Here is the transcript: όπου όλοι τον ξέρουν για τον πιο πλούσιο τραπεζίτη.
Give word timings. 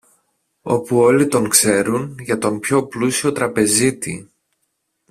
όπου 0.61 0.97
όλοι 0.99 1.27
τον 1.27 1.49
ξέρουν 1.49 2.17
για 2.19 2.37
τον 2.37 2.59
πιο 2.59 2.85
πλούσιο 2.87 3.31
τραπεζίτη. 3.31 4.31